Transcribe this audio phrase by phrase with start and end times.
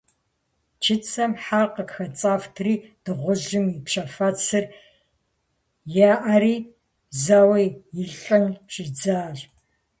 [0.83, 4.65] Чыцэм хьэр къыхэцӀэфтри, дыгъужьым и пщэфэцым
[6.11, 6.55] еӀэри,
[7.23, 7.59] зэуэ
[8.01, 9.37] илӀын щӀидзащ.